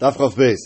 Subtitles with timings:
[0.00, 0.58] Daf Chav Beis.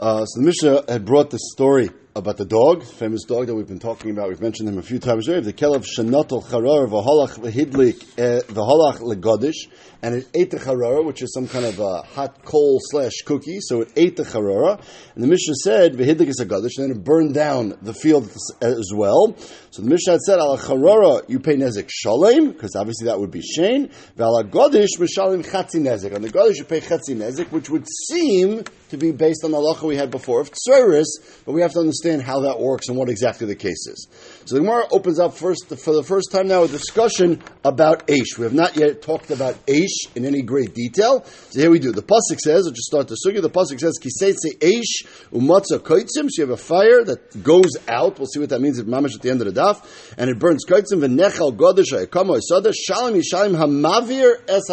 [0.00, 3.68] Uh, so the Mishnah had brought the story about the dog, famous dog that we've
[3.68, 4.28] been talking about.
[4.28, 5.46] We've mentioned him a few times already.
[5.46, 9.68] The Kelev Shanotol Charar v'Holach v'Hidlik eh, v'Holach legodish,
[10.02, 13.60] and it ate the Charara, which is some kind of a hot coal slash cookie.
[13.60, 14.82] So it ate the Charara,
[15.14, 18.28] and the Mishnah said v'Hidlik is a godish, and then it burned down the field
[18.60, 19.36] as well.
[19.70, 23.42] So the Mishnah said al Charara you pay nezek shalem because obviously that would be
[23.42, 23.90] shane.
[24.18, 26.12] V'al godish mishalim chatzi nezek.
[26.12, 29.58] On the godish you pay chatzi nezek, which would seem to be based on the
[29.58, 31.06] halacha we had before of tsuris,
[31.44, 34.08] but we have to understand how that works and what exactly the case is.
[34.46, 38.38] So the Gemara opens up first for the first time now a discussion about Aish.
[38.38, 41.24] We have not yet talked about Aish in any great detail.
[41.50, 41.92] So here we do.
[41.92, 43.42] The pasuk says, I'll just start the sugya.
[43.42, 48.18] The pasuk says, "Kiseitze Aish umatza koitzim." So you have a fire that goes out.
[48.18, 50.38] We'll see what that means at mamash at the end of the daf, and it
[50.38, 54.70] burns koitzim v'nechal godesh shalim yishalim hamavir es.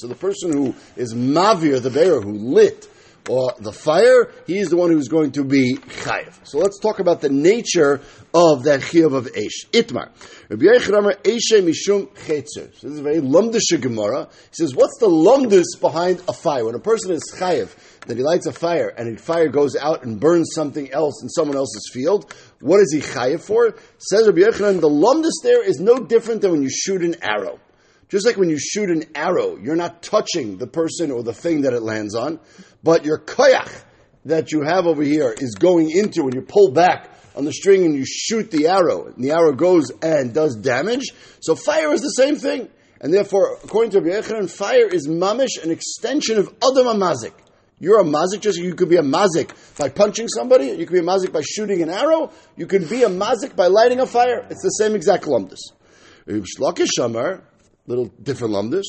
[0.00, 2.88] So the person who is mavir the be'era who lit
[3.28, 6.34] or the fire, he's the one who's going to be chayiv.
[6.44, 8.00] So let's talk about the nature
[8.34, 9.66] of that chayiv of Eish.
[9.72, 10.10] Itmar.
[10.50, 12.74] Rabbi Mishum Chetzer.
[12.74, 14.28] So this is a very lumdish Gemara.
[14.50, 16.66] He says, what's the lumdus behind a fire?
[16.66, 17.74] When a person is chayiv,
[18.06, 21.30] that he lights a fire and the fire goes out and burns something else in
[21.30, 23.74] someone else's field, what is he chayiv for?
[23.98, 27.58] Says Rabbi Yochanan, the lumdus there is no different than when you shoot an arrow.
[28.08, 31.62] Just like when you shoot an arrow, you're not touching the person or the thing
[31.62, 32.38] that it lands on,
[32.84, 33.82] but your koyach
[34.26, 37.84] that you have over here is going into when you pull back on the string
[37.84, 41.12] and you shoot the arrow, and the arrow goes and does damage.
[41.40, 42.68] So fire is the same thing.
[43.00, 47.32] And therefore, according to Rabbi fire is mamish, an extension of Adam Mazik.
[47.80, 51.00] You're a mazik, just you could be a mazik by punching somebody, you could be
[51.00, 54.46] a mazik by shooting an arrow, you could be a mazik by lighting a fire.
[54.48, 55.58] It's the same exact lumdus.
[56.26, 57.42] Shlakish Amar,
[57.86, 58.84] little different lumdus.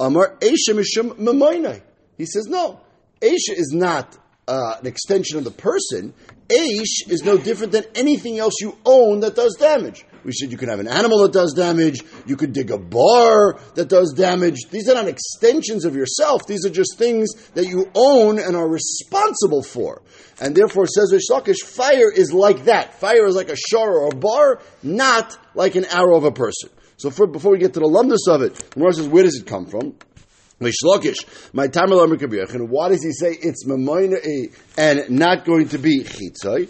[0.00, 1.82] Amar Esha Mishum.
[2.16, 2.80] He says, no,
[3.24, 6.12] Esha is not uh, an extension of the person.
[6.48, 10.04] Aish is no different than anything else you own that does damage.
[10.24, 13.58] We said you can have an animal that does damage, you could dig a bar
[13.74, 14.58] that does damage.
[14.70, 18.68] These are not extensions of yourself, these are just things that you own and are
[18.68, 20.02] responsible for.
[20.40, 22.94] And therefore, says Rishlakish, fire is like that.
[22.94, 26.70] Fire is like a shar or a bar, not like an arrow of a person.
[26.96, 29.46] So for, before we get to the lumdus of it, Gemara says, where does it
[29.46, 29.94] come from?
[30.64, 32.02] Mishlokish, my tamal
[32.54, 36.68] and why does he say it's mamoina eh, and not going to be chitzai?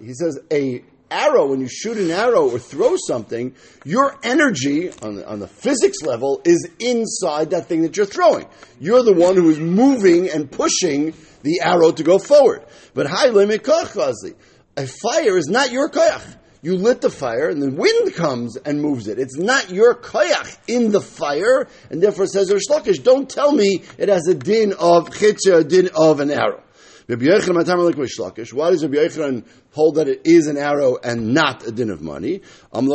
[0.00, 5.16] He says a arrow, when you shoot an arrow or throw something, your energy on
[5.16, 8.46] the, on the physics level is inside that thing that you're throwing.
[8.80, 12.64] You're the one who is moving and pushing the arrow to go forward.
[12.94, 17.70] But high limit a fire is not your koyach you lit the fire, and the
[17.70, 19.20] wind comes and moves it.
[19.20, 23.84] It's not your koyach in the fire, and therefore says Rish Lakish, don't tell me
[23.98, 26.64] it has a din of chitzah, a din of an arrow.
[27.08, 31.90] Rabbi why does Rabbi Yochanan hold that it is an arrow and not a din
[31.90, 32.40] of money?
[32.72, 32.90] There's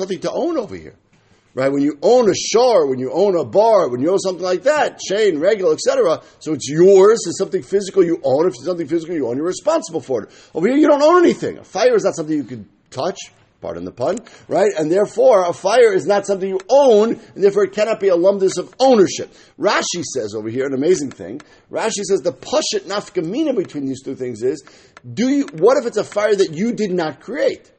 [0.00, 0.96] nothing to own over here.
[1.52, 1.72] Right?
[1.72, 4.62] When you own a shore, when you own a bar, when you own something like
[4.62, 8.46] that, chain, regular, etc., so it's yours, it's something physical you own.
[8.46, 10.30] If it's something physical you own, you're responsible for it.
[10.54, 11.58] Over here, you don't own anything.
[11.58, 13.18] A fire is not something you can touch,
[13.60, 14.70] pardon the pun, right?
[14.78, 18.16] And therefore, a fire is not something you own, and therefore it cannot be a
[18.16, 19.34] lumdus of ownership.
[19.58, 21.40] Rashi says over here an amazing thing.
[21.70, 24.62] Rashi says the pashit nafkamina between these two things is,
[25.14, 27.72] do you, what if it's a fire that you did not create?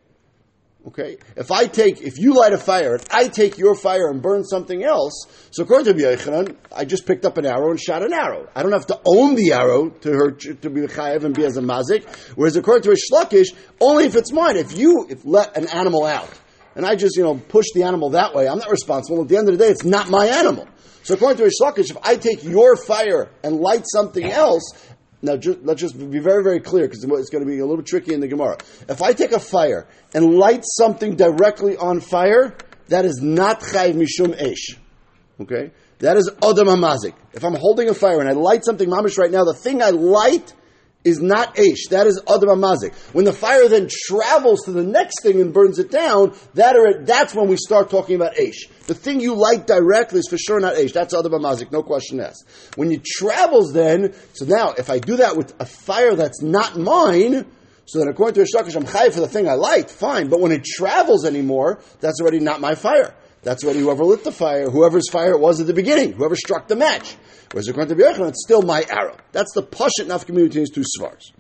[0.88, 1.18] Okay?
[1.36, 4.44] If I take, if you light a fire and I take your fire and burn
[4.44, 8.14] something else, so according to Yechanan, I just picked up an arrow and shot an
[8.14, 8.50] arrow.
[8.56, 11.58] I don't have to own the arrow to her to be chayev and be as
[11.58, 12.08] a mazik.
[12.36, 14.58] Whereas according to a shlakish, only if it's mine.
[14.58, 16.30] If you if let an animal out
[16.76, 19.22] and I just you know push the animal that way, I'm not responsible.
[19.22, 20.68] At the end of the day, it's not my animal.
[21.04, 24.72] So according to a shlakish, if I take your fire and light something else,
[25.22, 28.14] now, let's just be very, very clear because it's going to be a little tricky
[28.14, 28.58] in the Gemara.
[28.90, 32.56] If I take a fire and light something directly on fire,
[32.88, 34.78] that is not chayv mishum esh.
[35.40, 35.72] Okay?
[36.00, 37.14] That is adam hamazik.
[37.34, 39.92] If I'm holding a fire and I light something mamish right now, the thing I
[39.92, 40.54] light
[41.04, 41.90] is not Aish.
[41.90, 42.94] That is Adam Amazik.
[43.14, 47.04] When the fire then travels to the next thing and burns it down, that are,
[47.04, 48.70] that's when we start talking about Aish.
[48.92, 50.92] The thing you light directly is for sure not Aish.
[50.92, 52.44] That's Adam Amazik, no question asked.
[52.76, 56.78] When it travels then, so now if I do that with a fire that's not
[56.78, 57.46] mine,
[57.86, 60.28] so then according to Rishakish, I'm high for the thing I light, fine.
[60.28, 63.16] But when it travels anymore, that's already not my fire.
[63.44, 66.68] That's already whoever lit the fire, whoever's fire it was at the beginning, whoever struck
[66.68, 67.16] the match.
[67.54, 69.16] Whereas according to Rabbi it's still my arrow.
[69.32, 71.32] That's the Pashat Nafkamina in two svars.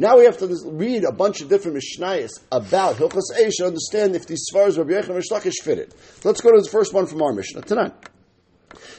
[0.00, 4.14] Now we have to read a bunch of different Mishnayos about Hilchas Eish to understand
[4.14, 5.92] if these svars Rabbi Yochanan and Shlakish fit it.
[6.22, 7.94] Let's go to the first one from our Mishnah tonight.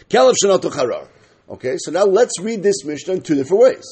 [0.09, 1.07] Kelev shenoto charar.
[1.47, 3.85] Okay, so now let's read this Mishnah in two different ways.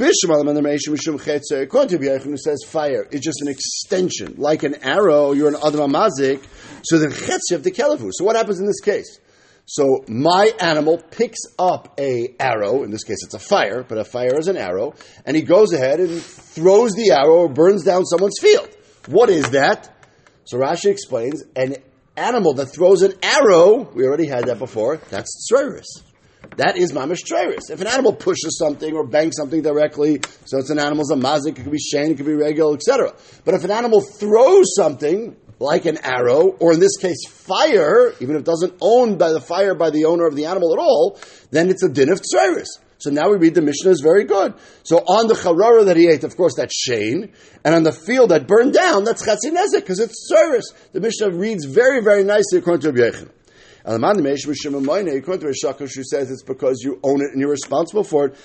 [0.00, 5.56] According to Yechon, who says fire is just an extension, like an arrow, you're an
[5.56, 8.10] Adam so you have the kelevu.
[8.12, 9.20] So what happens in this case?
[9.72, 14.04] So my animal picks up a arrow, in this case it's a fire, but a
[14.04, 14.94] fire is an arrow,
[15.24, 18.68] and he goes ahead and throws the arrow or burns down someone's field.
[19.06, 20.08] What is that?
[20.42, 21.76] So Rashi explains, an
[22.16, 25.86] animal that throws an arrow, we already had that before, that's tzreris.
[26.56, 27.70] That is mamish treris.
[27.70, 31.60] If an animal pushes something or bangs something directly, so it's an animal's a mazik,
[31.60, 33.14] it could be shane, it could be regular, etc.
[33.44, 38.34] But if an animal throws something like an arrow, or in this case fire, even
[38.34, 41.18] if it doesn't own by the fire by the owner of the animal at all,
[41.50, 42.66] then it's a din of treris.
[42.96, 44.54] So now we read the Mishnah is very good.
[44.82, 47.32] So on the charara that he ate, of course, that's shane,
[47.64, 50.64] and on the field that burned down, that's chatzinezek because it's treris.
[50.92, 53.30] The Mishnah reads very, very nicely according to Rabbi Yechon.
[53.82, 58.36] According to Rishakush, who says it's because you own it and you're responsible for it.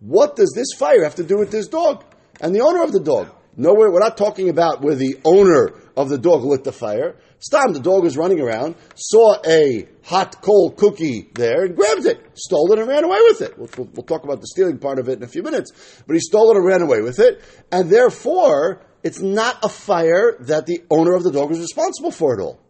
[0.00, 2.04] What does this fire have to do with this dog
[2.40, 3.30] and the owner of the dog?
[3.60, 7.16] Nowhere, we're not talking about where the owner of the dog lit the fire.
[7.40, 12.20] Stam, the dog was running around, saw a hot coal cookie there and grabbed it,
[12.34, 13.58] stole it and ran away with it.
[13.58, 15.72] We'll, we'll, we'll talk about the stealing part of it in a few minutes.
[16.06, 17.42] But he stole it and ran away with it.
[17.72, 22.34] And therefore, it's not a fire that the owner of the dog was responsible for
[22.34, 22.60] at all.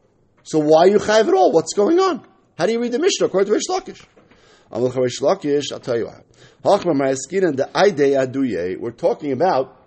[0.42, 1.52] So why you chayiv at all?
[1.52, 2.26] What's going on?
[2.56, 4.02] How do you read the Mishnah according to Rish Lakish?
[4.72, 6.10] I'll tell you
[8.14, 8.78] Aduye.
[8.78, 9.77] We're talking about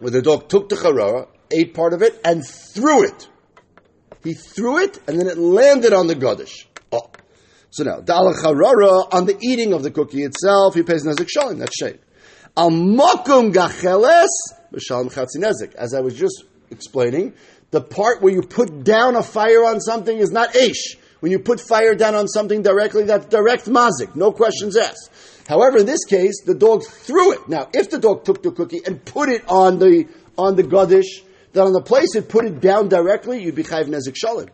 [0.00, 3.28] where the dog took the charara, ate part of it, and threw it.
[4.24, 6.66] He threw it, and then it landed on the Gadish.
[6.92, 7.10] Oh.
[7.70, 11.58] So now, Dala charara, on the eating of the cookie itself, he pays Nezik Shalim,
[11.58, 12.00] that's shade.
[12.56, 14.26] Al Makum Gacheles,
[14.72, 15.74] B'Shalom Chatzinezik.
[15.74, 17.34] As I was just explaining,
[17.70, 20.96] the part where you put down a fire on something is not ish.
[21.20, 25.10] When you put fire down on something directly, that's direct mazik, no questions asked.
[25.46, 27.48] However, in this case, the dog threw it.
[27.48, 30.06] Now, if the dog took the cookie and put it on the
[30.38, 31.22] on the gadish,
[31.52, 34.48] then on the place it put it down directly, you'd be chayv nezik shalim.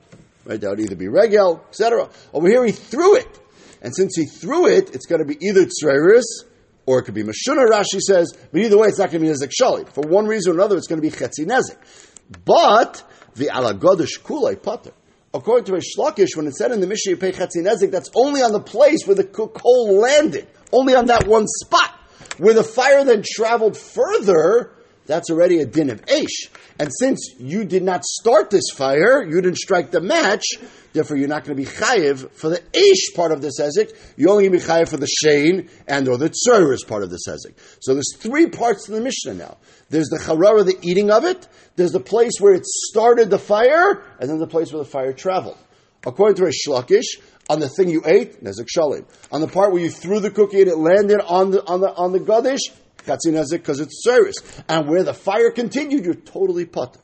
[0.45, 0.61] Right?
[0.61, 2.09] That would either be regel, etc.
[2.33, 3.29] Over here, he threw it,
[3.83, 6.25] and since he threw it, it's going to be either tzreiris
[6.87, 7.69] or it could be mashuna.
[7.69, 9.89] Rashi says, but either way, it's not going to be nezik shalim.
[9.89, 11.77] For one reason or another, it's going to be chetzi nezik.
[12.45, 13.05] But
[13.35, 14.93] the alagodish kulay potter.
[15.34, 18.52] According to a Shlakish, when it said in the Mishnah, pay chatzinezik, that's only on
[18.52, 21.93] the place where the coal landed, only on that one spot.
[22.38, 24.73] Where the fire then traveled further,
[25.06, 26.49] that's already a din of Aish.
[26.78, 30.44] And since you did not start this fire, you didn't strike the match,
[30.93, 34.31] therefore you're not going to be chayiv for the Aish part of the Sezik, you're
[34.31, 37.19] only going to be chayiv for the Shane and or the Tzuris part of the
[37.26, 37.55] Sezik.
[37.81, 39.56] So there's three parts to the Mishnah now.
[39.88, 44.02] There's the Charara, the eating of it, there's the place where it started the fire,
[44.20, 45.58] and then the place where the fire traveled.
[46.06, 49.06] According to a Shlakish, on the thing you ate, Nezek Shalim.
[49.31, 51.94] On the part where you threw the cookie and it landed on the, on the,
[51.94, 52.58] on the Gadish,
[53.06, 54.37] Nezek because it's service.
[54.69, 56.97] And where the fire continued, you're totally put.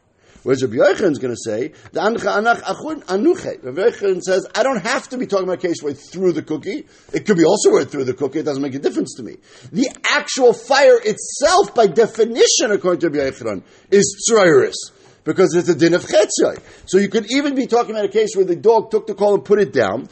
[0.43, 3.63] Whereas Rabbi Yochanan is going to say, the Ancha Anach Achun Anuche.
[3.63, 6.33] Rabbi Yochanan says, I don't have to be talking about a case where it threw
[6.33, 6.87] the cookie.
[7.13, 8.41] It could be also where it threw the cookie.
[8.41, 9.37] It doesn't make a difference to me.
[9.71, 13.63] The actual fire itself, by definition, according to Rabbi Yochanan,
[13.93, 14.75] is tzroiris
[15.25, 16.61] because it's a din of chetzai.
[16.87, 19.35] So you could even be talking about a case where the dog took the call
[19.35, 20.09] and put it down.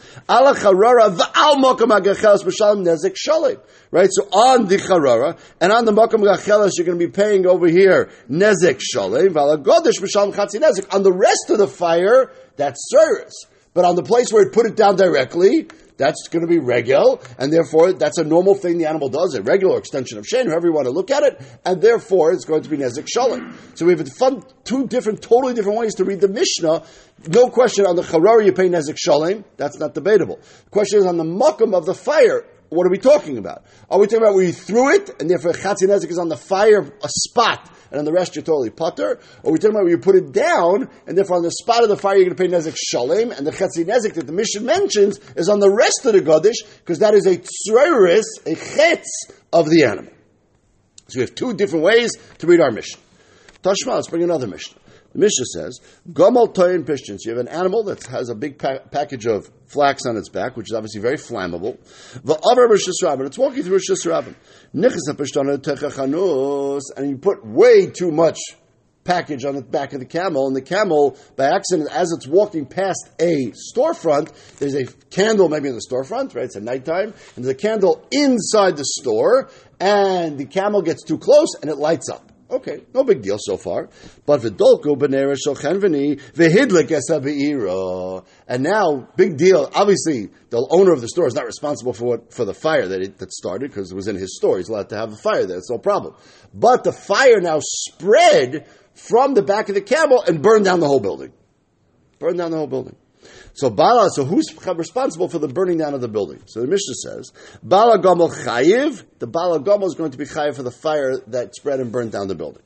[3.93, 4.09] Right?
[4.11, 7.67] So on the charara and on the makam agachelas you're going to be paying over
[7.67, 9.31] here nezek shalim.
[9.31, 10.95] V'ala godesh b'shalom chatzi nezek.
[10.95, 13.47] On the rest of the fire, that's service.
[13.73, 15.69] But on the place where it put it down directly,
[16.01, 19.43] that's going to be regel, and therefore that's a normal thing the animal does, a
[19.43, 22.63] regular extension of shen, however you want to look at it, and therefore it's going
[22.63, 23.55] to be nezik shalim.
[23.77, 26.85] So we have fun, two different, totally different ways to read the Mishnah.
[27.29, 30.41] No question on the charari you pay nezik shalim, that's not debatable.
[30.65, 33.65] The question is on the makam of the fire, what are we talking about?
[33.91, 36.37] Are we talking about where you threw it, and therefore chatzi nezik is on the
[36.37, 39.83] fire, a spot, and on the rest you're totally putter, or are we talking about
[39.83, 42.37] where you put it down, and therefore on the spot of the fire you're going
[42.37, 45.71] to pay nezek shalim, and the chetzi nezek that the mission mentions is on the
[45.71, 50.13] rest of the gadish, because that is a tzreris, a chetz of the animal.
[51.09, 53.01] So we have two different ways to read our mission.
[53.65, 54.77] Tashma, let's bring another mission.
[55.13, 55.81] The Mishnah says,
[56.13, 57.21] Gomal Toyin Pishtins.
[57.25, 60.57] You have an animal that has a big pa- package of flax on its back,
[60.57, 61.79] which is obviously very flammable.
[62.23, 63.27] V'avar Rishis Rabbin.
[63.27, 64.37] It's walking through Rishis Rabbin.
[64.75, 66.83] Nichas Techachanus.
[66.97, 68.39] And you put way too much
[69.05, 72.67] package on the back of the camel, and the camel, by accident, as it's walking
[72.67, 76.45] past a storefront, there's a candle maybe in the storefront, right?
[76.45, 79.51] It's at nighttime, and there's a candle inside the store,
[79.81, 82.30] and the camel gets too close and it lights up.
[82.51, 83.89] Okay, no big deal so far.
[84.27, 89.71] But v'dolko b'nera shochenveni v'hidlik esa And now, big deal.
[89.73, 93.01] Obviously, the owner of the store is not responsible for what for the fire that
[93.03, 94.59] it, that started because it was in his store.
[94.59, 95.59] He's allowed to have a fire there.
[95.59, 96.15] It's no problem.
[96.53, 100.89] But the fire now spread from the back of the camel and burned down the
[100.89, 101.33] whole building.
[102.19, 102.97] Burned down the whole building.
[103.61, 106.41] So Bala, so who's responsible for the burning down of the building?
[106.47, 107.31] So the Mishnah says,
[107.63, 111.55] Bala Gomel Chayiv, the Bala Gomel is going to be Chayiv for the fire that
[111.55, 112.63] spread and burned down the building.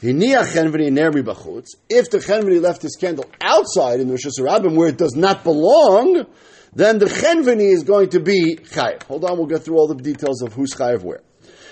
[0.00, 4.38] If the Chenveni left his candle outside in the Rosh
[4.76, 6.24] where it does not belong,
[6.74, 9.02] then the Chenveni is going to be Chayiv.
[9.02, 11.22] Hold on, we'll get through all the details of who's Chayiv where.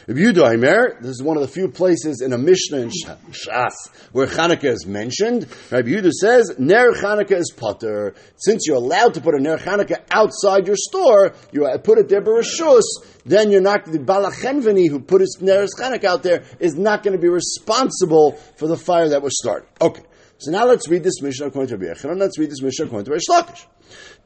[0.08, 3.74] Rabbi Yehuda this is one of the few places in a Mishnah in Shas
[4.12, 5.46] where Chanukah is mentioned.
[5.70, 8.14] Rabbi Yehuda says, Ner Chanukah is potter.
[8.36, 12.08] Since you're allowed to put a Ner Chanukah outside your store, you uh, put it
[12.08, 12.84] there Barashus,
[13.26, 17.14] then you're not, the Balachenveni who put his Ner Chanukah out there is not going
[17.14, 19.68] to be responsible for the fire that was started.
[19.78, 20.04] Okay.
[20.38, 22.18] So now let's read this Mishnah according to Rabbi Yechanan.
[22.18, 23.66] Let's read this Mishnah according to Reish Lakish.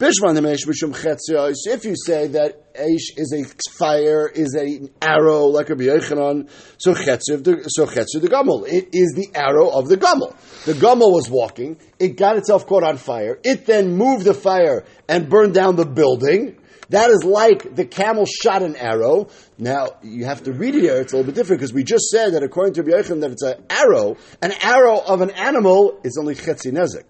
[0.00, 3.44] If you say that Aish is a
[3.78, 8.66] fire, is an arrow like a Yechanan, so Chetziv, the, so the Gummel.
[8.66, 10.34] It is the arrow of the Gummel.
[10.64, 14.84] The Gummel was walking, it got itself caught on fire, it then moved the fire
[15.08, 16.58] and burned down the building.
[16.92, 19.28] That is like the camel shot an arrow.
[19.56, 22.10] Now, you have to read it here, it's a little bit different because we just
[22.10, 24.18] said that according to Rabbi that it's an arrow.
[24.42, 27.04] An arrow of an animal is only chetzi nezik.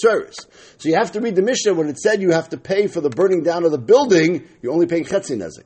[0.00, 0.36] Service.
[0.78, 3.00] So you have to read the Mishnah when it said you have to pay for
[3.00, 5.64] the burning down of the building, you're only paying chetzi nezik.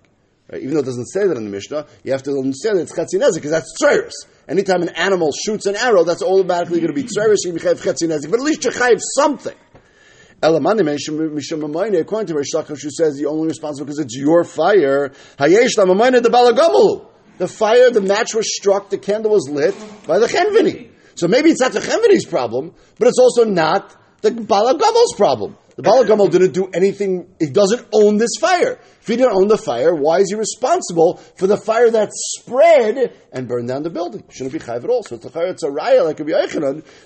[0.51, 0.63] Right?
[0.63, 2.93] Even though it doesn't say that in the Mishnah, you have to understand that it's
[2.93, 4.13] chetzi nezik because that's tzeris.
[4.49, 8.09] Anytime an animal shoots an arrow, that's automatically going to be going to be chetzi
[8.09, 8.31] nezik.
[8.31, 9.57] But at least you have something.
[10.45, 15.13] According to Rish Lakish, who says you're only responsible because it's your fire.
[17.39, 20.91] The fire, the match was struck, the candle was lit by the Chenvini.
[21.15, 25.57] So maybe it's not the Chenvini's problem, but it's also not the Balagamel's problem.
[25.77, 28.79] The Balagamel didn't do anything, he doesn't own this fire.
[29.01, 33.15] If he didn't own the fire, why is he responsible for the fire that spread
[33.33, 34.23] and burned down the building?
[34.29, 35.03] Shouldn't be chayiv at all.
[35.03, 36.25] So it's a raya, like a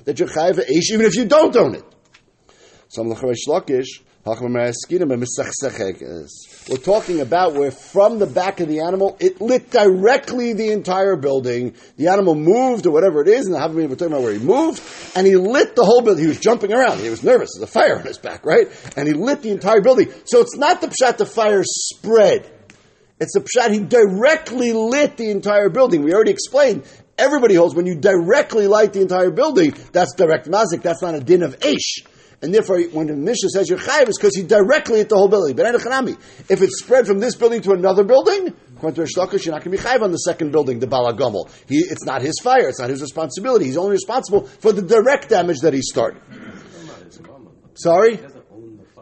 [0.04, 1.84] that you're chayiv even if you don't own it.
[2.88, 3.14] Some the
[3.48, 4.02] Lakish,
[6.68, 11.14] we're talking about where from the back of the animal, it lit directly the entire
[11.14, 11.74] building.
[11.96, 14.40] The animal moved or whatever it is, and the Havamim were talking about where he
[14.40, 14.82] moved,
[15.14, 16.24] and he lit the whole building.
[16.24, 16.98] He was jumping around.
[16.98, 17.50] He was nervous.
[17.54, 18.66] There's a fire on his back, right?
[18.96, 20.12] And he lit the entire building.
[20.24, 22.50] So it's not the pshat the fire spread.
[23.20, 26.02] It's the pshat he directly lit the entire building.
[26.02, 26.82] We already explained.
[27.16, 30.82] Everybody holds when you directly light the entire building, that's direct mazik.
[30.82, 32.02] That's not a din of ish.
[32.42, 35.28] And therefore, when the Mishnah says you're chayiv, it's because he directly hit the whole
[35.28, 35.56] building.
[35.56, 39.64] But if it's spread from this building to another building, according to Rish you're not
[39.64, 41.48] going to be chayiv on the second building, the balagomel.
[41.68, 42.68] It's not his fire.
[42.68, 43.64] It's not his responsibility.
[43.64, 46.20] He's only responsible for the direct damage that he started.
[47.74, 48.20] Sorry?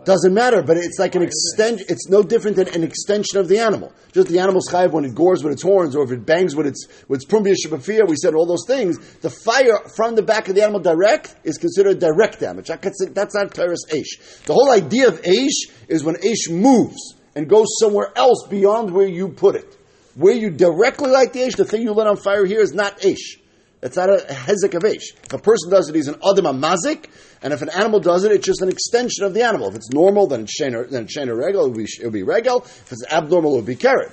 [0.04, 1.86] Doesn't matter, but it's like an extension.
[1.88, 3.92] It's no different than an extension of the animal.
[4.12, 6.66] Just the animal's chayiv when it gores with its horns, or if it bangs with
[6.66, 8.06] its with its pumbia shabafia.
[8.06, 8.98] We said all those things.
[9.20, 12.66] The fire from the back of the animal direct is considered direct damage.
[12.68, 14.44] That's not terrorist aish.
[14.44, 19.08] The whole idea of aish is when aish moves and goes somewhere else beyond where
[19.08, 19.76] you put it.
[20.14, 23.00] Where you directly light the aish, the thing you lit on fire here is not
[23.00, 23.40] aish.
[23.84, 25.12] It's not a hezek of ish.
[25.24, 27.04] If a person does it, he's an adam mazik,
[27.42, 29.68] and if an animal does it, it's just an extension of the animal.
[29.68, 32.62] If it's normal, then it's shener, then it's shener regel, it will be, be regel.
[32.62, 34.10] If it's abnormal, it will be carrot.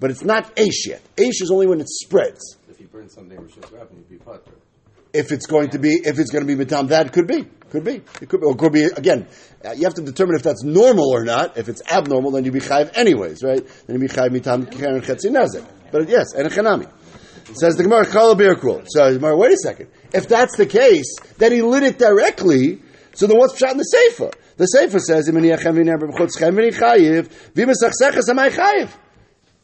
[0.00, 1.02] But it's not ish yet.
[1.18, 2.56] Ish is only when it spreads.
[2.70, 4.52] If you burn something, which is happening, you'd be potter.
[5.12, 7.84] If it's going to be, if it's going to be mitam, that could be, could
[7.84, 9.28] be, it could be, or could be again.
[9.62, 11.58] Uh, you have to determine if that's normal or not.
[11.58, 13.64] If it's abnormal, then you be chayiv anyways, right?
[13.86, 15.64] Then you be chayiv mitam keren chetzi nazik.
[15.92, 16.90] But yes, and a chanami.
[17.52, 18.86] Says the Gemara, Kala Birkul.
[18.88, 19.88] So the Gemara, wait a second.
[20.12, 22.80] If that's the case, that he lit it directly,
[23.14, 24.30] so then what's shot in the Sefer?
[24.56, 25.28] The Sefer says,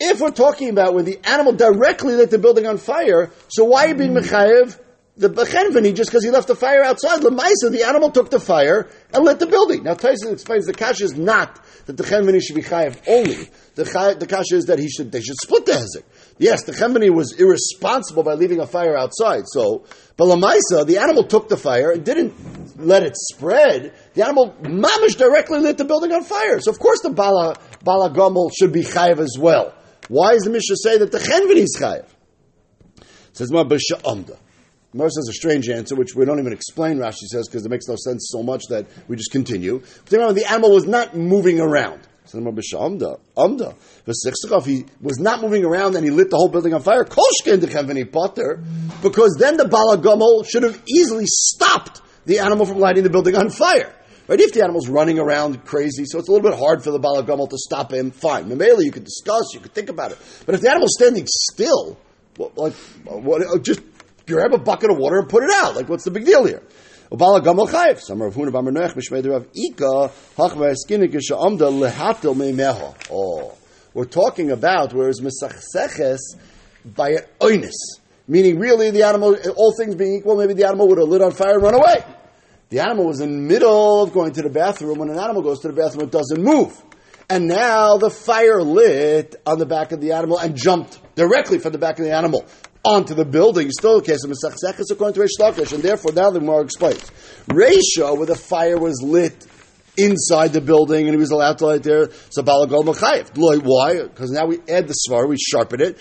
[0.03, 3.85] if we're talking about when the animal directly lit the building on fire, so why
[3.85, 4.79] are you being mechayev
[5.21, 7.21] the Bechenveni just because he left the fire outside.
[7.21, 9.83] Lemaisa, the animal took the fire and lit the building.
[9.83, 13.51] Now Tyson explains the kasha is not that the Chenveni should be chayev only.
[13.75, 16.05] The, the kasha is that he should they should split the hezek.
[16.41, 19.43] Yes, the Chenveni was irresponsible by leaving a fire outside.
[19.47, 19.85] So,
[20.17, 22.33] but Lemaisa, the animal took the fire and didn't
[22.79, 23.93] let it spread.
[24.15, 26.59] The animal mamish directly lit the building on fire.
[26.61, 29.75] So of course the bala bala gomel should be chayev as well.
[30.09, 32.07] Why does the Mishnah say that the Chenveni is chayev?
[33.35, 33.61] says Ma
[34.11, 34.39] Amda.
[34.95, 37.87] Mar says a strange answer, which we don't even explain, Rashi says, because it makes
[37.87, 39.83] no sense so much that we just continue.
[40.09, 42.01] But the animal was not moving around.
[44.67, 47.05] He was not moving around and he lit the whole building on fire.
[47.05, 48.63] Potter,
[49.03, 53.51] because then the Balagomel should have easily stopped the animal from lighting the building on
[53.51, 53.95] fire.
[54.29, 54.39] Right?
[54.39, 57.51] If the animal's running around crazy, so it's a little bit hard for the Balagomel
[57.51, 58.49] to stop him, fine.
[58.49, 60.19] Mamela, you could discuss, you could think about it.
[60.47, 61.99] But if the animal's standing still,
[62.37, 63.81] what, like, what, just
[64.29, 65.75] grab a bucket of water and put it out.
[65.75, 66.63] Like, what's the big deal here?
[67.11, 67.99] Gamal.
[67.99, 72.95] Some Rav Huna Bamar Noach Mishmei Rav Ika Hachvar Skinik Lehatil Meimeha.
[73.11, 73.57] Oh,
[73.95, 76.19] we're talking about whereas Mesachseches
[76.85, 77.63] by an
[78.29, 81.33] meaning really the animal, all things being equal, maybe the animal would have lit on
[81.33, 82.05] fire and run away.
[82.69, 84.99] The animal was in the middle of going to the bathroom.
[84.99, 86.81] When an animal goes to the bathroom, it doesn't move.
[87.29, 91.73] And now the fire lit on the back of the animal and jumped directly from
[91.73, 92.47] the back of the animal
[92.85, 93.71] onto the building.
[93.71, 97.11] Still a case of Mesachseches according to Reish Lakish, and therefore now the Gemara explains.
[97.49, 99.47] Reisha, where the fire was lit
[99.97, 103.31] inside the building and he was allowed to light there, so Balagol Machayev.
[103.37, 104.03] Why?
[104.03, 105.99] Because now we add the svar, we sharpen it.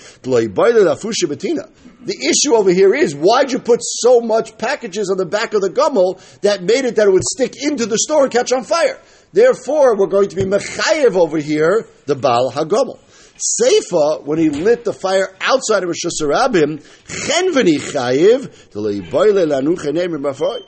[2.02, 5.62] The issue over here is why'd you put so much packages on the back of
[5.62, 8.64] the gummel that made it that it would stick into the store and catch on
[8.64, 9.00] fire?
[9.34, 13.00] Therefore, we're going to be Mechayev over here, the Baal HaGomel.
[13.40, 16.82] Seifa, when he lit the fire outside of Rosh Hashanah,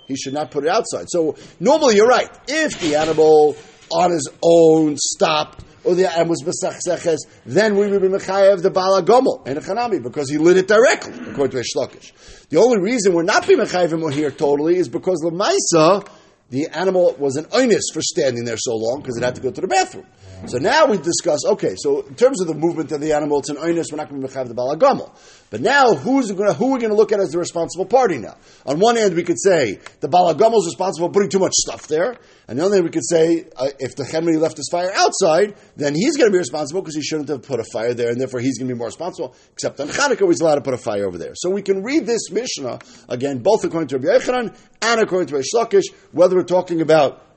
[0.08, 1.06] he should not put it outside.
[1.10, 2.30] So normally you're right.
[2.48, 3.56] If the animal
[3.92, 8.70] on his own stopped, or the animal was besachseches, then we would be mechayev the
[8.70, 12.12] bala gomel and a chanami because he lit it directly, according to Shlokish.
[12.50, 16.08] The only reason we're not being mechayev him here totally is because lemaisa
[16.52, 19.52] the animal was an oinus for standing there so long because it had to go
[19.52, 20.06] to the bathroom.
[20.48, 23.50] So now we discuss, okay, so in terms of the movement of the animal, it's
[23.50, 25.12] an oinus, we're not going to mechav the balagamel.
[25.52, 28.18] But now, who's gonna, who are we going to look at as the responsible party
[28.18, 28.36] now?
[28.66, 31.88] On one hand, we could say the balagamel is responsible for putting too much stuff
[31.88, 32.18] there.
[32.48, 35.56] And the other hand, we could say uh, if the chemini left his fire outside,
[35.76, 38.20] then he's going to be responsible because he shouldn't have put a fire there, and
[38.20, 39.36] therefore he's going to be more responsible.
[39.54, 41.34] Except on Hanukkah, he's allowed to put a fire over there.
[41.36, 42.80] So we can read this Mishnah,
[43.10, 47.31] again, both according to Rabbi Yochanan and according to Reish Lakish, whether we're talking about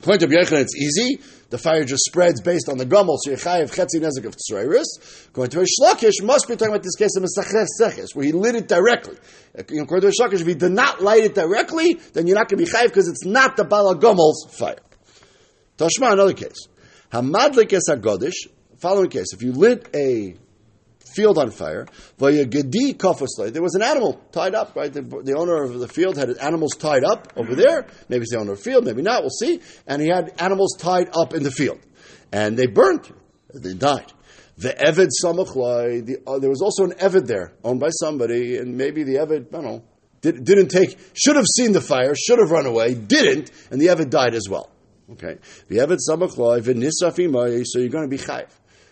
[0.00, 1.20] According to Rabbi it's easy.
[1.50, 5.28] The fire just spreads based on the gummel, so Yechayev Chetzi Nezek of Tzreiris.
[5.28, 8.32] According to Reish Lakish, must be talking about this case of Mesachres Seches, where he
[8.32, 9.16] lit it directly.
[9.54, 12.64] According to Reish Lakish, if he did not light it directly, then you're not going
[12.64, 14.76] to be Chayev because it's not the Bala Gummel's fire.
[15.78, 16.68] Tashma, another case.
[17.12, 19.32] Hamadlik es HaGodish, following case.
[19.32, 20.36] If you lit a
[21.14, 21.86] field on fire.
[22.18, 23.52] Vaya Gedi Kofosla.
[23.52, 24.92] There was an animal tied up, right?
[24.92, 27.86] The, the, owner of the field had animals tied up over there.
[28.08, 29.60] Maybe it's the owner of the field, maybe not, we'll see.
[29.86, 31.80] And he had animals tied up in the field.
[32.32, 33.10] And they burnt.
[33.54, 34.12] They died.
[34.58, 38.76] The Evid Samachlai, the, uh, there was also an Evid there, owned by somebody, and
[38.76, 39.84] maybe the Evid, I don't know,
[40.20, 43.86] did, didn't take, should have seen the fire, should have run away, didn't, and the
[43.86, 44.68] Evid died as well.
[45.12, 45.38] Okay.
[45.68, 48.48] The Evid Samachlai, so you're going to be chayiv.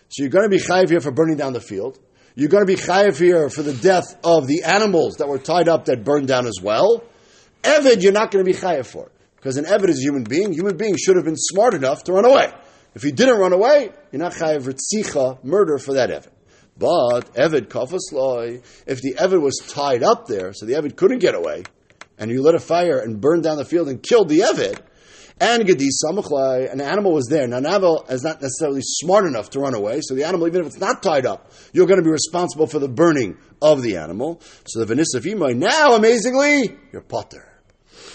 [0.09, 1.99] So you're going to be chayiv here for burning down the field.
[2.37, 5.67] You're going to be chayiv here for the death of the animals that were tied
[5.67, 7.03] up that burned down as well.
[7.63, 9.09] Evid, you're not going to be chayiv for.
[9.37, 10.53] Because an Evid is a human being.
[10.53, 12.53] Human being should have been smart enough to run away.
[12.93, 16.29] If he didn't run away, you're not chayiv ritzicha, murder for that Evid.
[16.77, 21.33] But Evid kafasloi, if the Evid was tied up there, so the Evid couldn't get
[21.33, 21.63] away,
[22.19, 24.79] and you lit a fire and burned down the field and killed the Evid,
[25.39, 27.47] and Gedi Samachlai, an animal was there.
[27.47, 30.61] Now, an animal is not necessarily smart enough to run away, so the animal, even
[30.61, 33.97] if it's not tied up, you're going to be responsible for the burning of the
[33.97, 34.41] animal.
[34.65, 37.47] So the Vanissa Imai, now, amazingly, you're potter.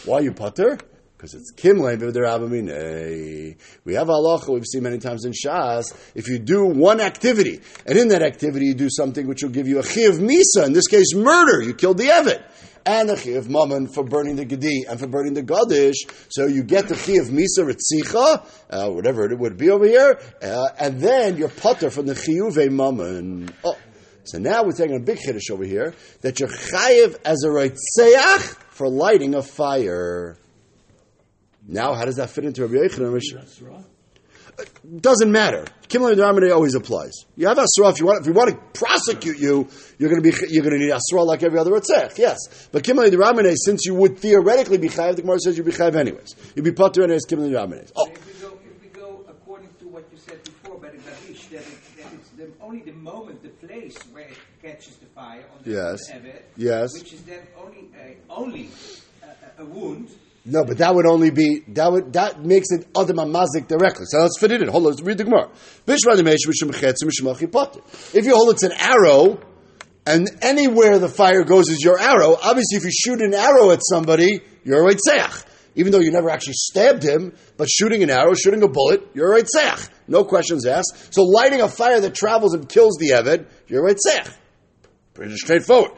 [0.05, 0.79] Why you potter?
[1.17, 3.57] Because it's kimlein v'derabamine.
[3.85, 5.85] We have halacha we've seen many times in Shas.
[6.17, 9.69] If you do one activity, and in that activity you do something which will give
[9.69, 12.43] you a chiv misa, in this case murder, you killed the evet
[12.85, 15.97] and the chiyuv mammon for burning the gedi and for burning the gadish.
[16.29, 20.69] So you get the chiyuv misa ritzicha, uh, whatever it would be over here, uh,
[20.79, 23.51] and then you're putter from the chiyuv mammon.
[23.65, 23.77] Oh.
[24.25, 28.57] So now we're taking a big chiddush over here that you're chayiv as a reitzeach
[28.71, 30.37] for lighting a fire.
[31.67, 33.85] Now, how does that fit into Rabbi Yochanan?
[35.01, 35.65] Doesn't matter.
[35.89, 37.13] Kimla Dramane always applies.
[37.37, 38.21] You have Asra if you want.
[38.23, 41.23] If we want to prosecute you, you're going to be you're going to need Asra
[41.23, 42.19] like every other Ritzech.
[42.19, 42.39] Yes,
[42.73, 45.95] but Kimla Dramane, since you would theoretically be Chayiv, the Gemara says you'd be Chayiv
[45.97, 46.35] anyways.
[46.55, 47.27] You'd be Potter anyways.
[47.27, 47.91] Kimla Dramane.
[47.97, 48.07] Oh.
[48.07, 51.61] If we, go, if we go according to what you said before by the that,
[51.61, 55.63] it, that it's the, only the moment, the place where it catches the fire on
[55.63, 55.99] the, yes.
[56.11, 58.71] Evet, yes, which is then only uh, only
[59.59, 60.09] a wound
[60.45, 64.07] no, but that would only be that would that makes it other mazik directly.
[64.09, 64.69] So let's fit it in.
[64.69, 65.49] Hold on, let's read the Gemara.
[68.15, 69.41] If you hold it's an arrow,
[70.05, 72.37] and anywhere the fire goes is your arrow.
[72.43, 75.45] Obviously, if you shoot an arrow at somebody, you're a seach.
[75.75, 79.35] Even though you never actually stabbed him, but shooting an arrow, shooting a bullet, you're
[79.37, 79.89] a seach.
[80.09, 81.15] No questions asked.
[81.15, 84.29] So lighting a fire that travels and kills the Eved, you're Ritzech.
[85.15, 85.93] Pretty straightforward.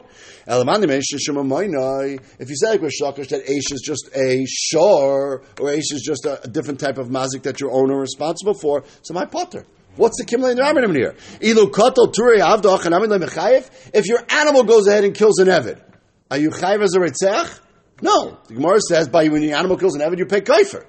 [0.47, 6.43] If you say Shakish that Aish is just a shor, or Aish is just a,
[6.43, 9.65] a different type of mazik that your owner is responsible for, so my potter.
[9.95, 11.15] What's the here?
[11.39, 15.81] Turi avdoch and amin If your animal goes ahead and kills an Evid,
[16.29, 17.59] are you chayiv as a ritzech?
[18.01, 18.37] No.
[18.47, 20.85] The Gemara says by when your animal kills an Evid, you pay kaifer.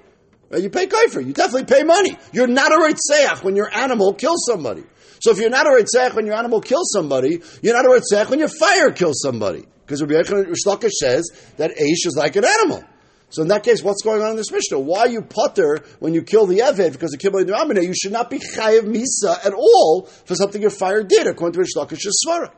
[0.51, 1.25] Uh, you pay kaifer.
[1.25, 2.17] You definitely pay money.
[2.31, 4.83] You're not a ritzech when your animal kills somebody.
[5.19, 8.29] So if you're not a ritzech when your animal kills somebody, you're not a ritzech
[8.29, 9.65] when your fire kills somebody.
[9.85, 12.83] Because Rabbi Yechon says that Aish is like an animal.
[13.29, 14.79] So in that case, what's going on in this Mishnah?
[14.79, 17.83] Why you putter when you kill the Eved because of Kibbutz Ramane?
[17.83, 21.59] You should not be Chayev Misa at all for something your fire did, according to
[21.59, 22.51] Rish Lakish's Svara.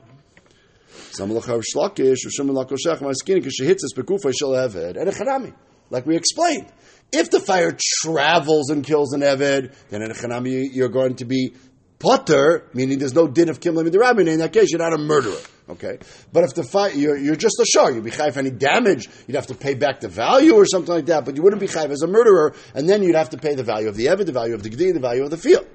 [5.89, 6.71] Like we explained,
[7.11, 11.25] if the fire travels and kills an Eved, then in a Chanami you're going to
[11.25, 11.53] be
[11.99, 15.37] Potter, meaning there's no din of Kimlam Rabbi, in that case, you're not a murderer.
[15.69, 15.99] Okay?
[16.31, 19.35] But if the fire, you're, you're just a shar, you'd be chayiv any damage, you'd
[19.35, 21.89] have to pay back the value or something like that, but you wouldn't be chayiv
[21.89, 24.31] as a murderer, and then you'd have to pay the value of the Evid, the
[24.31, 25.67] value of the Gdi, the value of the field.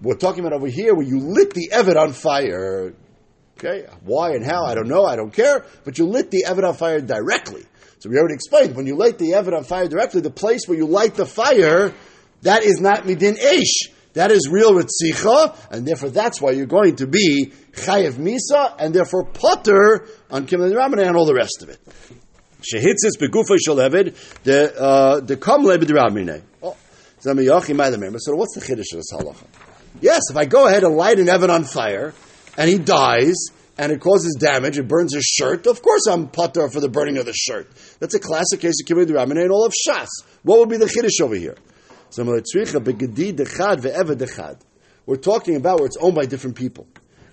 [0.00, 2.94] We're talking about over here where you lit the Evid on fire.
[3.62, 3.86] Okay?
[4.02, 6.74] Why and how, I don't know, I don't care, but you lit the Evid on
[6.74, 7.64] fire directly.
[8.00, 10.76] So we already explained, when you light the Evid on fire directly, the place where
[10.76, 11.94] you light the fire,
[12.42, 13.92] that is not midin eish.
[14.14, 18.92] That is real ritzicha, and therefore that's why you're going to be chayev misa, and
[18.92, 21.78] therefore potter on Kimel Ramadan and all the rest of it.
[22.60, 26.42] Shehitzis begufay shaleved the uh, the kam lebed ramine.
[26.62, 26.76] Oh,
[27.20, 29.46] so what's the chiddush of this halacha?
[30.02, 32.12] Yes, if I go ahead and light an Evan on fire,
[32.56, 33.34] and he dies,
[33.78, 37.18] and it causes damage, it burns his shirt, of course I'm putter for the burning
[37.18, 37.70] of the shirt.
[38.00, 40.08] That's a classic case of Kibbutz Ramine and all of Shas.
[40.42, 41.56] What would be the chiddush over here?
[42.10, 42.24] So.
[45.04, 46.86] We're talking about where it's owned by different people.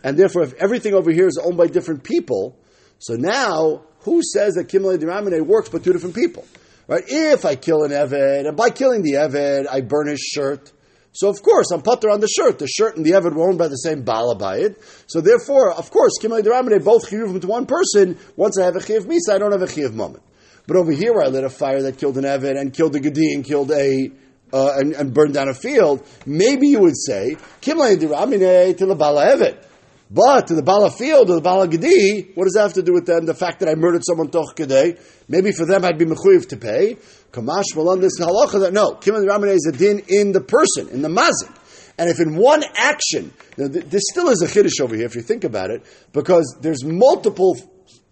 [0.03, 2.57] And therefore, if everything over here is owned by different people,
[2.99, 6.45] so now, who says that Kimle Diramine works but two different people?
[6.87, 7.03] Right?
[7.07, 10.71] If I kill an Eved, and by killing the Eved, I burn his shirt,
[11.11, 12.59] so of course I'm putter on the shirt.
[12.59, 14.77] The shirt and the Eved were owned by the same Balabayit.
[15.07, 18.17] So therefore, of course, Kimle Diramine both chiyuv to one person.
[18.35, 20.23] Once I have a chiyuv misa, I don't have a chiyuv moment.
[20.67, 22.99] But over here, where I lit a fire that killed an Eved and killed a
[22.99, 24.11] Gedi and killed a
[24.51, 28.95] uh, and, and burn down a field, maybe you would say, Kimlay diramine to the
[28.95, 29.68] Bala Evet.
[30.11, 32.93] But to the Bala field or the Bala Gedi, what does that have to do
[32.93, 33.27] with them?
[33.27, 36.57] The fact that I murdered someone toch kedei, maybe for them I'd be mechuyev to
[36.57, 36.97] pay.
[37.31, 41.03] Kamash malan this halacha that no, Kimlay diramine is a din in the person, in
[41.03, 41.55] the mazik.
[41.99, 45.43] And if in one action, this still is a chiddush over here if you think
[45.43, 47.55] about it, because there's multiple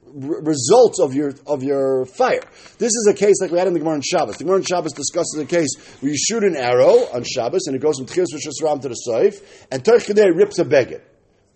[0.05, 2.41] results of your of your fire.
[2.77, 4.37] This is a case like we had in the Gemara on Shabbos.
[4.37, 7.75] The Gemara on Shabbos discusses a case where you shoot an arrow on Shabbos and
[7.75, 8.27] it goes from Tchias
[8.61, 11.01] Ram to the Saif, and Terch rips a beggar.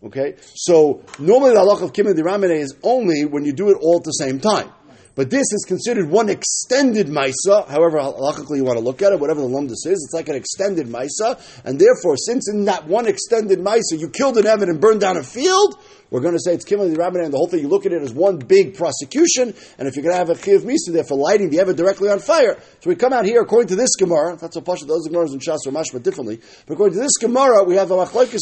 [0.04, 3.98] Okay, so normally the halach of Kimmel Ramene is only when you do it all
[3.98, 4.70] at the same time.
[5.14, 9.20] But this is considered one extended Maisa, however halachically you want to look at it,
[9.20, 13.08] whatever the lumdus is, it's like an extended Maisa, and therefore, since in that one
[13.08, 15.76] extended Maisa you killed an Evan and burned down a field,
[16.12, 18.02] we're going to say it's the Rabbanan, and the whole thing, you look at it
[18.02, 21.18] as one big prosecution, and if you're going to have a Chiv Misa there for
[21.18, 24.38] lighting the Evan directly on fire, so we come out here, according to this Gemara,
[24.38, 27.64] that's a Pasha, those Gemaras in Shas are mashma differently, but according to this Gemara,
[27.64, 28.40] we have a Machlaikis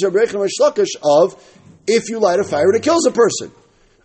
[1.02, 3.52] of if you light a fire and it kills a person.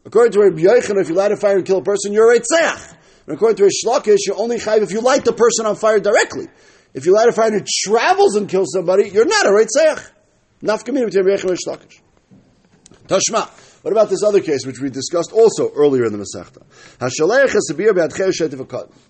[0.05, 2.41] According to Rabbi Yochanan, if you light a fire and kill a person, you're a
[2.41, 2.95] tzach.
[3.27, 5.99] And according to Rish Lakish, you're only chayiv if you light the person on fire
[5.99, 6.47] directly.
[6.93, 10.11] If you light a fire and it travels and kills somebody, you're not a reitzach.
[10.63, 12.01] Nafkamina between Yochanan and Rish.
[13.07, 13.51] Tashma.
[13.85, 16.63] What about this other case, which we discussed also earlier in the Masechta?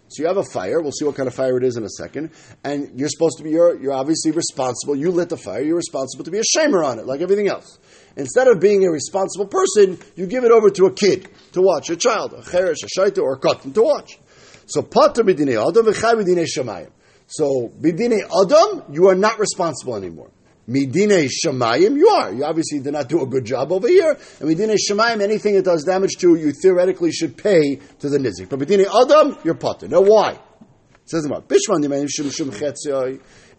[0.08, 0.80] So you have a fire.
[0.80, 2.32] We'll see what kind of fire it is in a second.
[2.64, 4.96] And you're supposed to be, you're, you're obviously responsible.
[4.96, 5.62] You lit the fire.
[5.62, 7.78] You're responsible to be a shamer on it, like everything else.
[8.16, 11.90] Instead of being a responsible person, you give it over to a kid to watch,
[11.90, 14.18] a child, a cheresh, a shaita, or a katan to watch.
[14.66, 16.90] So pater b'dinei adam shemayim.
[17.26, 20.30] So b'dinei adam, you are not responsible anymore.
[20.68, 22.32] Midine Shemayim, you are.
[22.32, 24.16] You obviously did not do a good job over here.
[24.40, 28.48] And Midine Shemayim, anything that does damage to you, theoretically should pay to the Nizik.
[28.48, 29.88] But Midine Adam, you're potter.
[29.88, 30.32] Now why?
[30.32, 31.44] It says about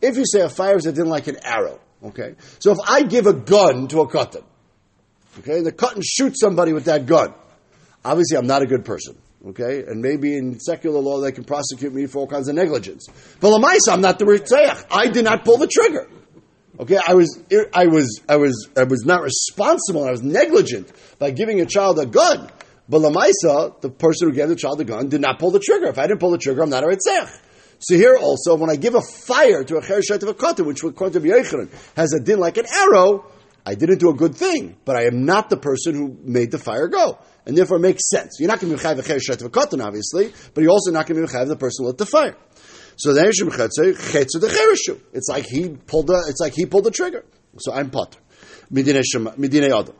[0.01, 2.35] If you say a fire is a din like an arrow, okay?
[2.59, 4.43] So if I give a gun to a katan,
[5.39, 7.33] okay, the katan shoots somebody with that gun,
[8.03, 9.17] obviously I'm not a good person.
[9.47, 13.07] Okay, and maybe in secular law they can prosecute me for all kinds of negligence.
[13.39, 14.87] But Lamaisa, I'm not the Ritzayach.
[14.89, 16.09] I did not pull the trigger.
[16.79, 17.41] Okay, I was,
[17.73, 20.03] I was, I was, I was not responsible.
[20.03, 22.49] I was negligent by giving a child a gun.
[22.89, 25.87] But Lamaisa, the person who gave the child the gun, did not pull the trigger.
[25.87, 27.39] If I didn't pull the trigger, I'm not a ritzech.
[27.79, 30.83] So here also, when I give a fire to a chereshet of a katan, which
[30.83, 33.25] according to Yechanan has a din like an arrow,
[33.65, 36.59] I didn't do a good thing, but I am not the person who made the
[36.59, 37.17] fire go.
[37.45, 38.37] And therefore it makes sense.
[38.39, 40.91] You're not going to be chayiv a chereshet of a katan, obviously, but you're also
[40.91, 42.35] not going to be chayiv the person who lit the fire.
[42.97, 43.13] So
[44.39, 45.01] the.
[45.13, 47.25] It's like he pulled the, it's like he pulled the trigger.
[47.57, 48.19] So I'm potter.
[48.71, 49.95] Midine Adam.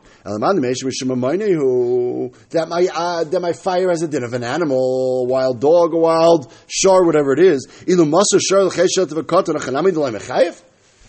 [2.50, 5.96] That my uh, that my fire has a din of an animal, wild dog, a
[5.96, 7.68] wild shar, whatever it is.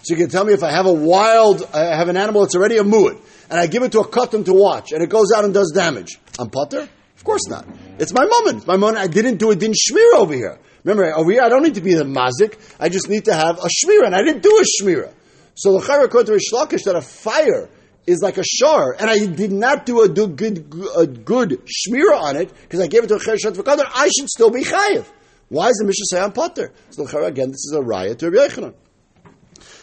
[0.07, 2.55] So you can tell me if I have a wild, I have an animal that's
[2.55, 5.31] already a muad, and I give it to a katan to watch, and it goes
[5.35, 6.19] out and does damage.
[6.37, 6.87] I'm putter?
[7.15, 7.67] Of course not.
[7.97, 8.67] It's my moment.
[8.67, 8.99] My moment.
[8.99, 10.59] I didn't do a din shmir over here.
[10.83, 12.57] Remember, over here I don't need to be the mazik.
[12.79, 15.11] I just need to have a shmira, and I didn't do a shmira.
[15.57, 17.67] So the chayra according to Rish Lakish that a fire
[18.05, 22.21] is like a shar, and I did not do a do good a good shmira
[22.21, 23.89] on it because I gave it to a chereshet v'kadar.
[23.93, 25.05] I should still be chayiv.
[25.49, 26.71] Why does the Mishnah say I'm potter?
[26.91, 28.75] So the chayra again, this is a riot to Rabbi Yechanan.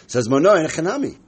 [0.06, 1.18] Says Mono and Chanami.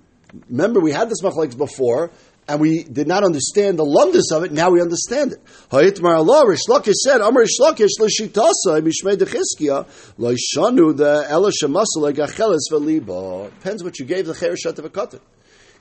[0.49, 2.11] Remember, we had this machlekes before,
[2.49, 4.53] and we did not understand the lumdus of it.
[4.53, 5.45] Now we understand it.
[5.71, 9.87] Hayitmar Allah, Rish Lakish said, Amar Rish Lakish l'shitasa mishmei dechizkia
[10.19, 13.51] loishanu the ela shemasel legacheles v'liba.
[13.51, 15.21] Depends what you gave the chereshet of a katan.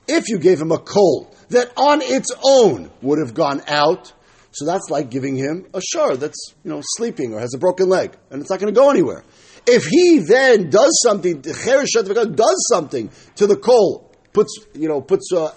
[0.08, 4.12] If you gave him a coal that on its own would have gone out,
[4.52, 7.88] so that's like giving him a shar that's you know sleeping or has a broken
[7.88, 9.24] leg, and it's not going to go anywhere.
[9.66, 14.05] If he then does something, Vakat does something to the coal,
[14.36, 15.50] puts you know puts uh,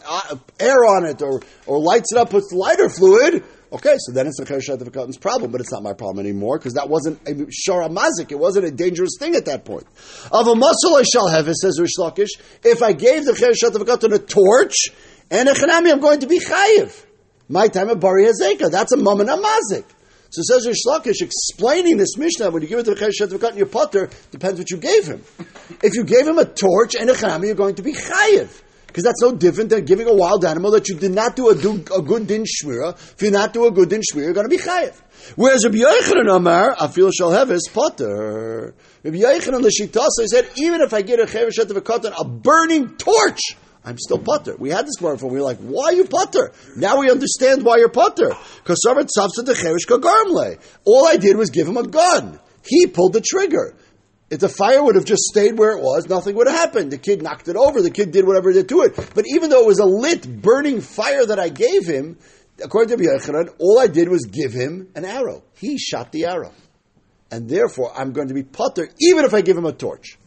[0.57, 3.43] air on it or or lights it up, puts lighter fluid.
[3.71, 6.89] Okay, so then it's a katan's problem, but it's not my problem anymore because that
[6.89, 8.31] wasn't a shara mazik.
[8.31, 9.85] It wasn't a dangerous thing at that point.
[10.31, 12.29] Of a muscle I shall have, it says Rish Lakish,
[12.63, 13.75] if I gave the chereshet
[14.13, 14.75] a torch
[15.29, 17.05] and a chanami, I'm going to be chayiv.
[17.47, 18.71] My time of bari hazeka.
[18.71, 19.85] That's a moment mazik.
[20.31, 23.65] So says Rish Lakish, explaining this Mishnah, when you give it to the Chereshet your
[23.67, 25.23] potter, depends what you gave him.
[25.83, 28.63] If you gave him a torch and a chanami, you're going to be chayiv.
[28.89, 31.55] Because that's no different than giving a wild animal that you did not do a,
[31.55, 32.93] do, a good din shmira.
[33.13, 34.99] If you not do a good din shmira, you're going to be chayiv.
[35.35, 36.75] Whereas Rabbi Yochanan Amar,
[37.11, 38.73] shall have his potter.
[39.03, 42.95] Rabbi Yochanan L'shitasa said, even if I get a chereshet of a katan, a burning
[42.95, 44.55] torch, I'm still Potter.
[44.57, 45.29] We had this before.
[45.29, 46.51] We were like, why are you Potter?
[46.75, 48.31] Now we understand why you're putter.
[48.57, 48.85] Because.
[50.85, 52.39] All I did was give him a gun.
[52.65, 53.75] He pulled the trigger.
[54.29, 56.91] If the fire would have just stayed where it was, nothing would have happened.
[56.91, 57.81] The kid knocked it over.
[57.81, 58.95] The kid did whatever he did to it.
[59.15, 62.19] But even though it was a lit, burning fire that I gave him,
[62.63, 65.43] according to Yochanan, all I did was give him an arrow.
[65.55, 66.53] He shot the arrow.
[67.31, 70.19] And therefore, I'm going to be putter, even if I give him a torch.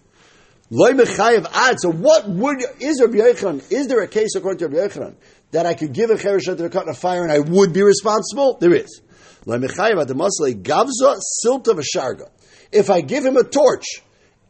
[0.68, 1.76] Loy mechayev ad.
[1.78, 5.14] So what would, is Rabbi Yochanan, is there a case according to Rabbi Yochanan,
[5.52, 7.82] that I could give a chereshet to a cut of fire and I would be
[7.82, 8.56] responsible?
[8.58, 9.00] There is.
[9.46, 12.30] Loy mechayev ad the gavza silta v'sharga
[12.72, 13.85] if I give him a torch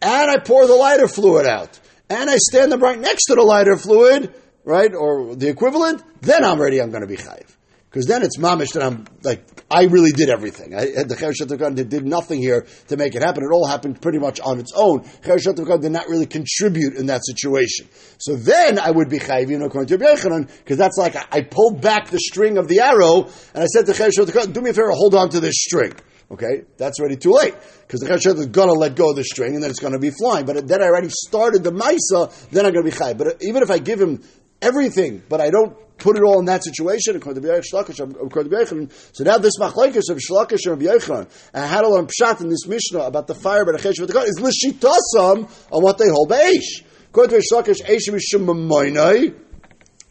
[0.01, 3.43] and I pour the lighter fluid out and I stand them right next to the
[3.43, 6.81] lighter fluid, right, or the equivalent, then I'm ready.
[6.81, 7.57] I'm going to be chayiv.
[7.93, 10.75] Because then it's mamish that I'm like I really did everything.
[10.75, 13.43] I, the Chereshet did, did nothing here to make it happen.
[13.43, 15.01] It all happened pretty much on its own.
[15.23, 17.89] Chereshet did not really contribute in that situation.
[18.17, 21.41] So then I would be chayiv, you know, according to because that's like I, I,
[21.43, 24.73] pulled back the string of the arrow and I said to Chereshet do me a
[24.73, 25.93] favor, hold on to this string.
[26.33, 27.55] Okay, that's already too late
[27.87, 29.93] because the chesed is going to let go of the string and then it's going
[29.93, 30.47] to be flying.
[30.47, 33.13] But then I already started the Maisa, then I'm going to be chai.
[33.13, 34.23] But uh, even if I give him
[34.63, 39.37] everything, but I don't put it all in that situation, according to to So now
[39.37, 43.35] this machlekes of Shlakish and Yechon, and to learn pshat in this Mishnah about the
[43.35, 46.83] fire but the the is lishitasam on what they hold by Eish.
[47.11, 48.47] According to Shlakish, Eish mishum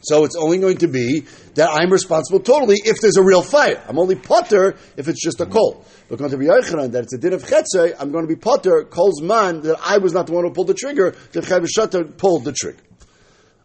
[0.02, 3.82] so it's only going to be that I'm responsible totally if there's a real fire.
[3.88, 5.52] I'm only potter if it's just a mm-hmm.
[5.52, 5.84] coal.
[6.08, 8.36] But going to be Yochanan that it's a din of chetzei, I'm going to be
[8.36, 12.16] potter, calls man, that I was not the one who pulled the trigger, that Chav
[12.18, 12.82] pulled the trigger.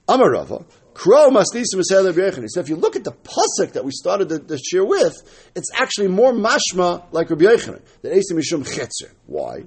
[0.08, 4.40] Amarava, Crow mastisim He said, if you look at the pasuk that we started the,
[4.40, 5.16] the shir with,
[5.56, 9.12] it's actually more mashma like Rabbi Yochanan, that Esim Mishum Chetzer.
[9.28, 9.66] Why?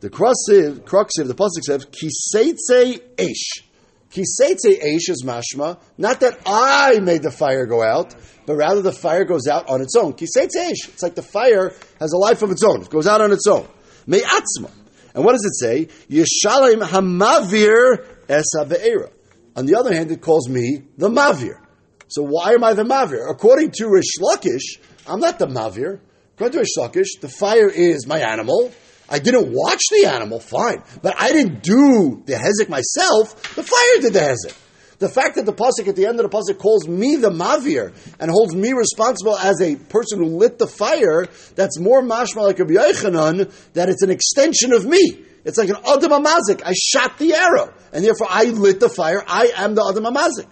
[0.00, 3.69] The crux of the pasuk says, Kiseitze Eish.
[4.10, 8.92] Kiseitze Eish is mashma, not that I made the fire go out, but rather the
[8.92, 10.14] fire goes out on its own.
[10.14, 10.88] Kiseitze Eish.
[10.88, 12.82] It's like the fire has a life of its own.
[12.82, 13.68] It goes out on its own.
[14.06, 14.70] Me'atzma.
[15.14, 15.88] And what does it say?
[16.08, 19.10] Yeshalem hamavir esa
[19.56, 21.60] On the other hand, it calls me the mavir.
[22.08, 23.30] So why am I the mavir?
[23.30, 26.00] According to Rish Lakish, I'm not the mavir.
[26.34, 28.72] According to Rish Lakish, the fire is my animal.
[29.10, 30.82] I didn't watch the animal, fine.
[31.02, 33.54] But I didn't do the hezek myself.
[33.56, 34.56] The fire did the hezek.
[35.00, 37.94] The fact that the pasuk at the end of the pasuk calls me the mavir
[38.20, 42.58] and holds me responsible as a person who lit the fire, that's more mashma like
[42.58, 45.24] Rabbi Yochanan, that it's an extension of me.
[45.44, 46.62] It's like an Adam Amazik.
[46.64, 49.24] I shot the arrow, and therefore I lit the fire.
[49.26, 50.46] I am the Adam Amazik.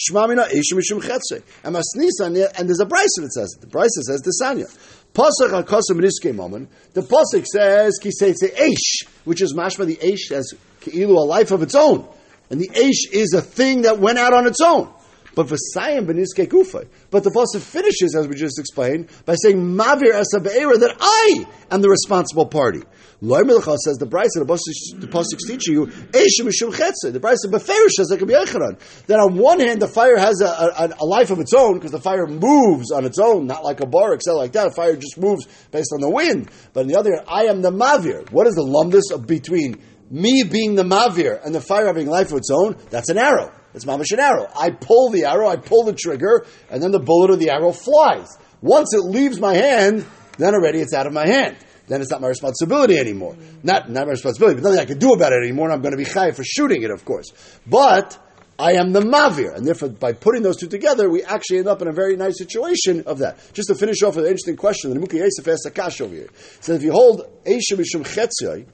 [0.00, 0.48] Shmamina.
[0.50, 3.60] And Masnisa, and there's a Brisa that says it.
[3.60, 4.99] The Brisa says the Sanya.
[5.14, 6.68] Pasach.
[6.92, 11.62] The Pasach says, Kiseitze Eish, which is mashma the Eish has Keilu a life of
[11.62, 12.08] its own.
[12.50, 14.92] And the Eish is a thing that went out on its own.
[15.34, 16.88] But Vasayim Beniske Kufay.
[17.10, 21.46] But the Pasuk finishes, as we just explained, by saying, Mavir Asa Be'era, that I
[21.70, 22.82] am the responsible party.
[23.22, 27.12] Loy Melcha says the Bryce, the Pasuk teach you, Eishim Mishum Chetze.
[27.12, 31.30] The Bryce Beferish says, That on one hand, the fire has a, a, a life
[31.30, 34.36] of its own, because the fire moves on its own, not like a bar, except
[34.36, 34.68] like that.
[34.68, 36.50] A fire just moves based on the wind.
[36.72, 38.30] But on the other hand, I am the Mavir.
[38.30, 42.32] What is the lumdus of between me being the Mavir and the fire having life
[42.32, 42.76] of its own?
[42.88, 43.52] That's an arrow.
[43.74, 44.48] It's mamash an arrow.
[44.56, 47.72] I pull the arrow, I pull the trigger, and then the bullet of the arrow
[47.72, 48.28] flies.
[48.60, 50.04] Once it leaves my hand,
[50.38, 51.56] then already it's out of my hand.
[51.86, 53.36] Then it's not my responsibility anymore.
[53.62, 55.92] Not, not my responsibility, but nothing I can do about it anymore, and I'm going
[55.92, 57.32] to be high for shooting it, of course.
[57.66, 58.16] But
[58.60, 61.80] I am the mavir, and therefore, by putting those two together, we actually end up
[61.82, 63.38] in a very nice situation of that.
[63.54, 66.28] Just to finish off with an interesting question, the Nimukei Yosef asks Akash over here.
[66.60, 68.66] So if you hold Eisha Mishum Chetzai,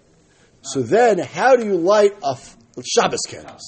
[0.62, 2.36] so then how do you light a
[2.82, 3.62] Shabbos candles?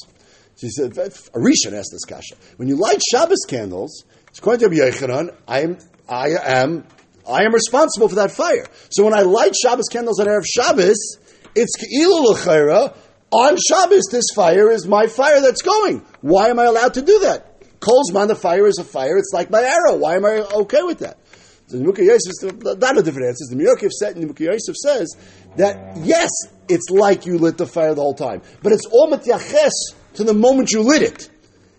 [0.59, 2.35] She said, Arishan asked this kasha.
[2.57, 6.85] When you light Shabbos candles, it's according to Yochanan, I am, I am,
[7.29, 8.67] I am responsible for that fire.
[8.91, 11.19] So when I light Shabbos candles on Erev Shabbos,
[11.55, 12.97] it's Ke'ilu L'chaira,
[13.31, 16.05] on Shabbos, this fire is my fire that's going.
[16.23, 17.61] Why am I allowed to do that?
[17.79, 19.17] Kolzman, the fire is a fire.
[19.19, 19.97] It's like my arrow.
[19.97, 21.19] Why am I okay with that?
[21.69, 23.55] The Nimukei Yosef, not a different answer.
[23.55, 25.15] The Miyokif said, Nimukei Yosef says
[25.57, 26.31] that yes,
[26.69, 30.35] it's like you lit the fire the whole time, but it's all matyaches to the
[30.35, 31.31] moment you lit it.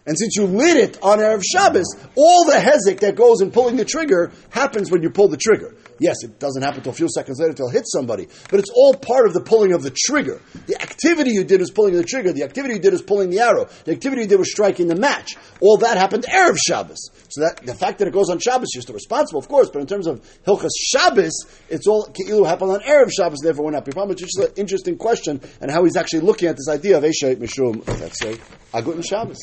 [0.06, 3.76] And since you lit it on Erev Shabbos, all the hezek that goes in pulling
[3.76, 5.76] the trigger happens when you pull the trigger.
[6.00, 8.72] Yes, it doesn't happen until a few seconds later until it hits somebody, but it's
[8.74, 10.42] all part of the pulling of the trigger.
[10.66, 12.32] The activity you did is pulling the trigger.
[12.32, 13.68] The activity you did is pulling the arrow.
[13.84, 15.36] The activity you did was striking the match.
[15.62, 17.10] All that happened to Erev Shabbos.
[17.30, 19.82] So that the fact that it goes on Shabbos, you're still responsible, of course, but
[19.82, 21.34] in terms of Hilchas Shabbos,
[21.70, 24.12] it's all Keilu happened on Erev Shabbos, therefore we're not problem.
[24.12, 27.38] It's just an interesting question and how he's actually looking at this idea of Eshet
[27.38, 28.36] Mishum, let's say,
[28.74, 29.38] Agut and Shabbos.